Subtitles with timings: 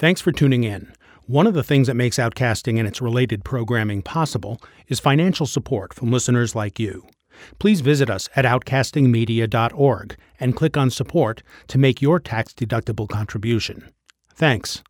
[0.00, 0.94] Thanks for tuning in.
[1.26, 5.92] One of the things that makes Outcasting and its related programming possible is financial support
[5.92, 7.06] from listeners like you.
[7.58, 13.90] Please visit us at outcastingmedia.org and click on support to make your tax deductible contribution.
[14.32, 14.82] Thanks.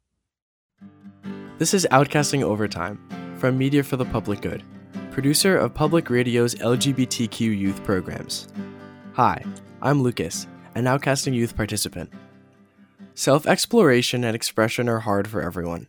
[1.58, 3.00] This is Outcasting Overtime
[3.36, 4.62] from Media for the Public Good,
[5.10, 8.46] producer of Public Radio's LGBTQ youth programs.
[9.14, 9.44] Hi,
[9.82, 10.46] I'm Lucas,
[10.76, 12.12] an Outcasting youth participant.
[13.20, 15.88] Self exploration and expression are hard for everyone.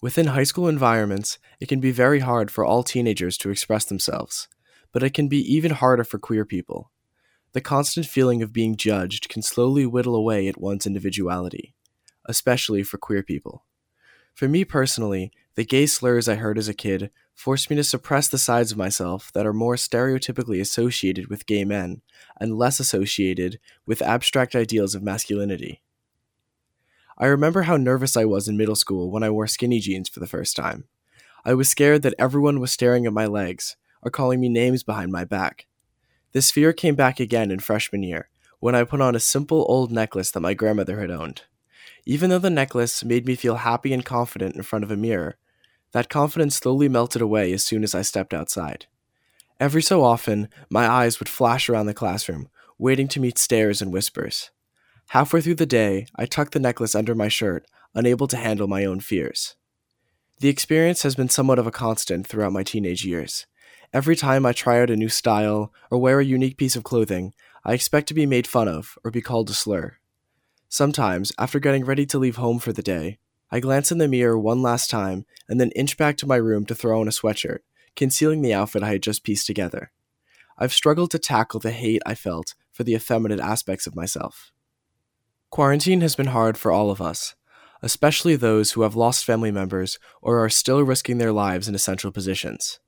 [0.00, 4.48] Within high school environments, it can be very hard for all teenagers to express themselves,
[4.90, 6.90] but it can be even harder for queer people.
[7.52, 11.74] The constant feeling of being judged can slowly whittle away at one's individuality,
[12.24, 13.66] especially for queer people.
[14.32, 18.28] For me personally, the gay slurs I heard as a kid forced me to suppress
[18.28, 22.00] the sides of myself that are more stereotypically associated with gay men
[22.40, 25.82] and less associated with abstract ideals of masculinity.
[27.18, 30.20] I remember how nervous I was in middle school when I wore skinny jeans for
[30.20, 30.84] the first time.
[31.44, 35.12] I was scared that everyone was staring at my legs or calling me names behind
[35.12, 35.66] my back.
[36.32, 38.28] This fear came back again in freshman year
[38.60, 41.42] when I put on a simple old necklace that my grandmother had owned.
[42.04, 45.36] Even though the necklace made me feel happy and confident in front of a mirror,
[45.92, 48.86] that confidence slowly melted away as soon as I stepped outside.
[49.58, 53.90] Every so often, my eyes would flash around the classroom, waiting to meet stares and
[53.90, 54.50] whispers.
[55.10, 58.84] Halfway through the day, I tucked the necklace under my shirt, unable to handle my
[58.84, 59.54] own fears.
[60.40, 63.46] The experience has been somewhat of a constant throughout my teenage years.
[63.92, 67.32] Every time I try out a new style or wear a unique piece of clothing,
[67.64, 69.96] I expect to be made fun of or be called a slur.
[70.68, 73.18] Sometimes, after getting ready to leave home for the day,
[73.50, 76.66] I glance in the mirror one last time and then inch back to my room
[76.66, 77.60] to throw on a sweatshirt,
[77.94, 79.92] concealing the outfit I had just pieced together.
[80.58, 84.52] I've struggled to tackle the hate I felt for the effeminate aspects of myself.
[85.50, 87.34] Quarantine has been hard for all of us,
[87.80, 92.10] especially those who have lost family members or are still risking their lives in essential
[92.10, 92.80] positions.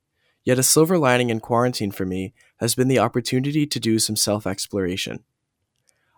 [0.44, 4.16] Yet a silver lining in quarantine for me has been the opportunity to do some
[4.16, 5.24] self exploration.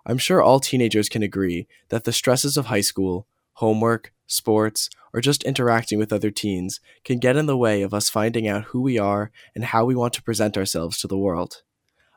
[0.07, 5.21] I'm sure all teenagers can agree that the stresses of high school, homework, sports, or
[5.21, 8.81] just interacting with other teens can get in the way of us finding out who
[8.81, 11.63] we are and how we want to present ourselves to the world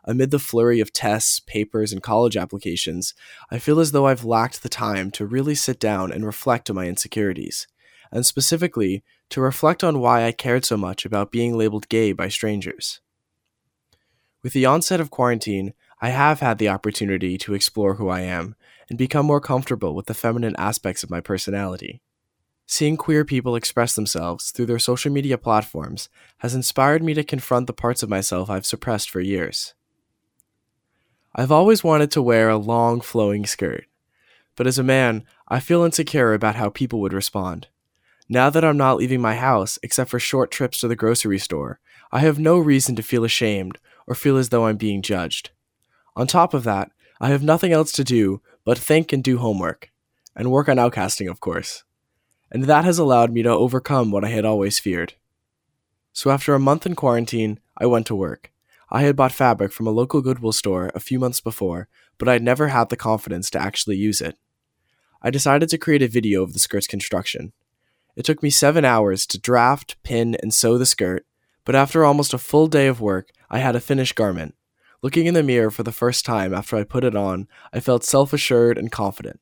[0.06, 3.14] amid the flurry of tests, papers, and college applications,
[3.52, 6.76] I feel as though I've lacked the time to really sit down and reflect on
[6.76, 7.68] my insecurities,
[8.12, 12.28] and specifically to reflect on why I cared so much about being labeled gay by
[12.28, 13.00] strangers.
[14.44, 18.56] With the onset of quarantine, I have had the opportunity to explore who I am
[18.90, 22.02] and become more comfortable with the feminine aspects of my personality.
[22.66, 26.10] Seeing queer people express themselves through their social media platforms
[26.40, 29.74] has inspired me to confront the parts of myself I've suppressed for years.
[31.36, 33.86] I've always wanted to wear a long, flowing skirt,
[34.56, 37.68] but as a man, I feel insecure about how people would respond.
[38.30, 41.80] Now that I'm not leaving my house except for short trips to the grocery store,
[42.12, 45.50] I have no reason to feel ashamed or feel as though I'm being judged.
[46.16, 49.92] On top of that, I have nothing else to do but think and do homework,
[50.36, 51.84] and work on outcasting, of course.
[52.52, 55.16] And that has allowed me to overcome what I had always feared.
[56.12, 58.53] So after a month in quarantine, I went to work.
[58.96, 61.88] I had bought fabric from a local Goodwill store a few months before,
[62.20, 64.38] but I had never had the confidence to actually use it.
[65.20, 67.54] I decided to create a video of the skirt's construction.
[68.16, 71.26] It took me seven hours to draft, pin, and sew the skirt,
[71.66, 74.54] but after almost a full day of work, I had a finished garment.
[75.02, 78.04] Looking in the mirror for the first time after I put it on, I felt
[78.04, 79.40] self assured and confident.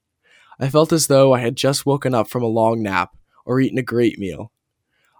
[0.62, 3.78] I felt as though I had just woken up from a long nap or eaten
[3.78, 4.54] a great meal.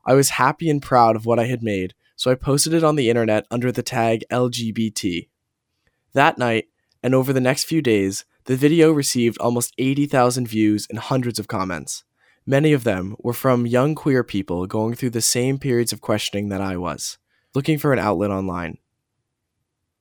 [0.06, 2.98] I was happy and proud of what I had made, so I posted it on
[2.98, 5.28] the internet under the tag LGBT.
[6.14, 6.66] That night,
[7.02, 11.48] and over the next few days, the video received almost 80,000 views and hundreds of
[11.48, 12.04] comments.
[12.46, 16.50] Many of them were from young queer people going through the same periods of questioning
[16.50, 17.18] that I was,
[17.56, 18.78] looking for an outlet online.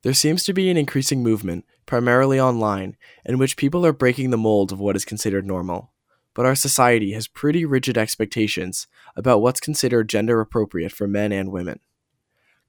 [0.03, 4.37] There seems to be an increasing movement, primarily online, in which people are breaking the
[4.37, 5.91] mold of what is considered normal.
[6.35, 8.85] But our society has pretty rigid expectations
[9.15, 11.79] about what's considered gender appropriate for men and women.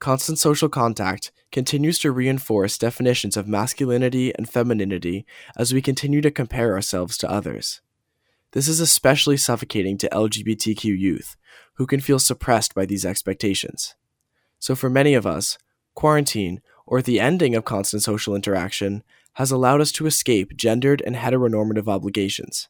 [0.02, 5.24] Constant social contact continues to reinforce definitions of masculinity and femininity
[5.56, 7.80] as we continue to compare ourselves to others.
[8.50, 11.36] This is especially suffocating to LGBTQ youth,
[11.74, 13.94] who can feel suppressed by these expectations.
[14.58, 15.56] So, for many of us,
[15.94, 19.04] quarantine, or the ending of constant social interaction,
[19.34, 22.68] has allowed us to escape gendered and heteronormative obligations.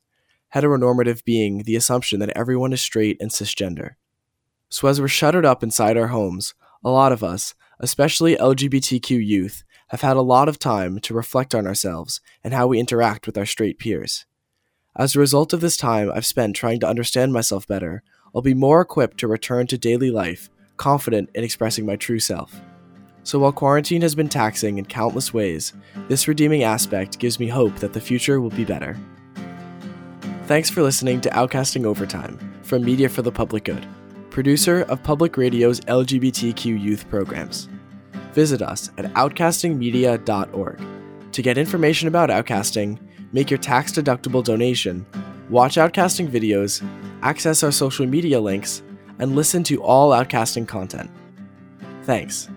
[0.55, 3.93] Heteronormative being the assumption that everyone is straight and cisgender.
[4.69, 6.53] So, as we're shuttered up inside our homes,
[6.85, 11.55] a lot of us, especially LGBTQ youth, have had a lot of time to reflect
[11.55, 14.25] on ourselves and how we interact with our straight peers.
[14.97, 18.03] As a result of this time I've spent trying to understand myself better,
[18.35, 22.61] I'll be more equipped to return to daily life, confident in expressing my true self.
[23.25, 25.73] So while quarantine has been taxing in countless ways,
[26.09, 28.99] this redeeming aspect gives me hope that the future will be better.
[30.47, 33.87] Thanks for listening to Outcasting Overtime from Media for the Public Good,
[34.33, 37.69] producer of Public Radio's LGBTQ youth programs.
[38.33, 40.83] Visit us at outcastingmedia.org
[41.33, 42.99] to get information about outcasting,
[43.33, 45.07] make your tax deductible donation,
[45.51, 46.83] watch outcasting videos,
[47.23, 48.83] access our social media links,
[49.19, 51.11] and listen to all outcasting content.
[52.03, 52.49] Thanks,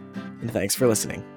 [0.41, 1.34] and thanks for listening.